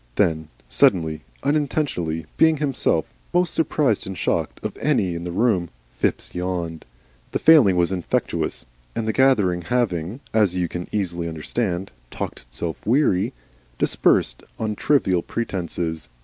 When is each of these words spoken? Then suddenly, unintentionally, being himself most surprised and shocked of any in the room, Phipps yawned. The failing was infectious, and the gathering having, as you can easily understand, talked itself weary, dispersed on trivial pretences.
Then 0.15 0.47
suddenly, 0.67 1.21
unintentionally, 1.43 2.25
being 2.35 2.57
himself 2.57 3.05
most 3.35 3.53
surprised 3.53 4.07
and 4.07 4.17
shocked 4.17 4.59
of 4.63 4.75
any 4.77 5.13
in 5.13 5.25
the 5.25 5.31
room, 5.31 5.69
Phipps 5.93 6.33
yawned. 6.33 6.85
The 7.33 7.37
failing 7.37 7.75
was 7.75 7.91
infectious, 7.91 8.65
and 8.95 9.07
the 9.07 9.13
gathering 9.13 9.61
having, 9.61 10.19
as 10.33 10.55
you 10.55 10.67
can 10.67 10.87
easily 10.91 11.27
understand, 11.27 11.91
talked 12.09 12.41
itself 12.41 12.83
weary, 12.83 13.33
dispersed 13.77 14.41
on 14.57 14.75
trivial 14.75 15.21
pretences. 15.21 16.09